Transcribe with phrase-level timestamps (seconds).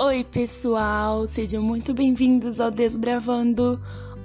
[0.00, 3.80] Oi, pessoal, sejam muito bem-vindos ao Desbravando,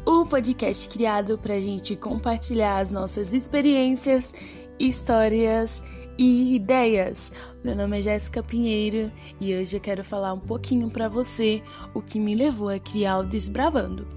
[0.06, 4.36] o podcast criado para a gente compartilhar as nossas experiências,
[4.80, 5.82] histórias
[6.16, 7.32] e ideias.
[7.64, 11.64] Meu nome é Jéssica Pinheiro e hoje eu quero falar um pouquinho para você
[11.96, 14.08] o que me levou a criar o Desbravando.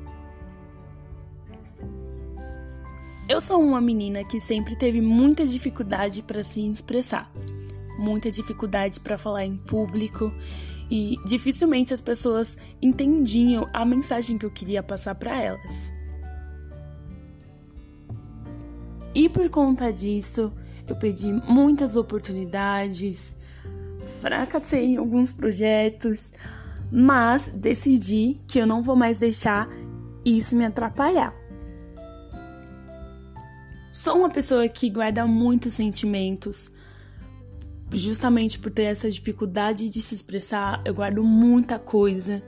[3.26, 7.32] Eu sou uma menina que sempre teve muita dificuldade para se expressar,
[7.98, 10.30] muita dificuldade para falar em público
[10.90, 15.92] e dificilmente as pessoas entendiam a mensagem que eu queria passar para elas.
[19.14, 20.52] E por conta disso,
[20.86, 23.36] eu perdi muitas oportunidades,
[24.20, 26.32] fracassei em alguns projetos,
[26.92, 29.68] mas decidi que eu não vou mais deixar
[30.24, 31.34] isso me atrapalhar.
[33.90, 36.70] Sou uma pessoa que guarda muitos sentimentos.
[37.92, 42.42] Justamente por ter essa dificuldade de se expressar, eu guardo muita coisa.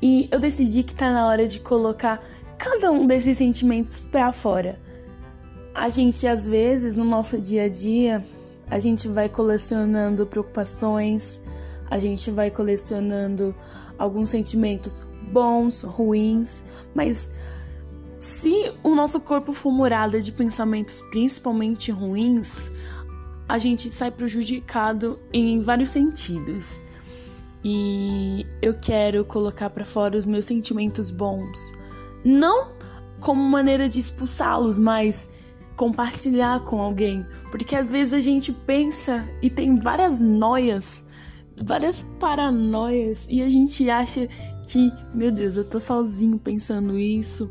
[0.00, 2.22] E eu decidi que tá na hora de colocar
[2.56, 4.80] cada um desses sentimentos para fora.
[5.74, 8.24] A gente, às vezes, no nosso dia a dia,
[8.70, 11.40] a gente vai colecionando preocupações,
[11.90, 13.54] a gente vai colecionando
[13.98, 17.30] alguns sentimentos bons, ruins, mas
[18.18, 22.70] se o nosso corpo for morada de pensamentos principalmente ruins,
[23.48, 26.80] a gente sai prejudicado em vários sentidos.
[27.64, 31.58] E eu quero colocar para fora os meus sentimentos bons,
[32.24, 32.72] não
[33.20, 35.28] como maneira de expulsá-los, mas
[35.74, 41.06] compartilhar com alguém, porque às vezes a gente pensa e tem várias noias,
[41.60, 43.26] várias paranoias.
[43.28, 44.28] E a gente acha
[44.68, 47.48] que, meu Deus, eu tô sozinho pensando isso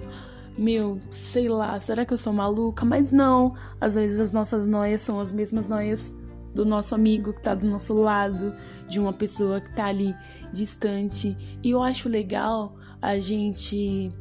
[0.58, 2.83] meu, sei lá, será que eu sou maluca?
[2.83, 6.13] Mas não, às vezes as nossas noias são as mesmas noias
[6.53, 8.53] do nosso amigo que tá do nosso lado,
[8.89, 10.16] de uma pessoa que tá ali
[10.52, 11.38] distante.
[11.63, 14.12] E eu acho legal a gente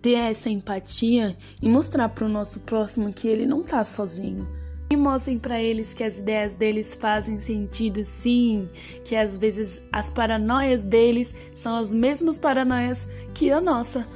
[0.00, 4.48] ter essa empatia e mostrar para o nosso próximo que ele não tá sozinho.
[4.90, 8.68] E mostrem para eles que as ideias deles fazem sentido sim,
[9.04, 14.06] que às vezes as paranoias deles são as mesmas paranoias que a nossa.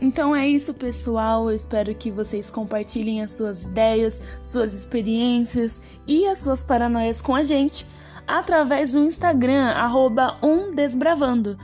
[0.00, 1.50] Então é isso, pessoal.
[1.50, 7.34] Eu espero que vocês compartilhem as suas ideias, suas experiências e as suas paranoias com
[7.34, 7.86] a gente
[8.26, 9.74] através do Instagram,
[10.42, 11.58] umdesbravando.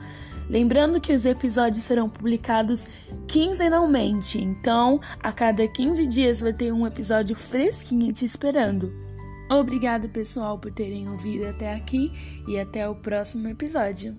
[0.49, 2.87] Lembrando que os episódios serão publicados
[3.27, 8.91] quinzenalmente, então a cada 15 dias vai ter um episódio fresquinho te esperando.
[9.49, 12.11] Obrigado, pessoal, por terem ouvido até aqui
[12.47, 14.15] e até o próximo episódio.